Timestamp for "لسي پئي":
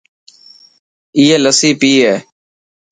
1.43-1.93